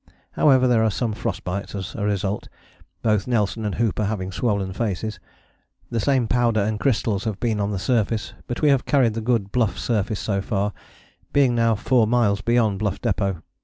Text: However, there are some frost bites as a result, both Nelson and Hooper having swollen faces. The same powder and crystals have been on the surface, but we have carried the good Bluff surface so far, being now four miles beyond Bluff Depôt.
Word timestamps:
However, 0.31 0.67
there 0.67 0.83
are 0.83 0.89
some 0.89 1.13
frost 1.13 1.43
bites 1.43 1.75
as 1.75 1.93
a 1.93 2.03
result, 2.03 2.49
both 3.03 3.27
Nelson 3.27 3.63
and 3.65 3.75
Hooper 3.75 4.05
having 4.05 4.31
swollen 4.31 4.73
faces. 4.73 5.19
The 5.91 5.99
same 5.99 6.27
powder 6.27 6.59
and 6.61 6.79
crystals 6.79 7.25
have 7.25 7.39
been 7.39 7.59
on 7.59 7.69
the 7.69 7.77
surface, 7.77 8.33
but 8.47 8.63
we 8.63 8.69
have 8.69 8.85
carried 8.87 9.13
the 9.13 9.21
good 9.21 9.51
Bluff 9.51 9.77
surface 9.77 10.19
so 10.19 10.41
far, 10.41 10.73
being 11.33 11.53
now 11.53 11.75
four 11.75 12.07
miles 12.07 12.41
beyond 12.41 12.79
Bluff 12.79 12.99
Depôt. 12.99 13.43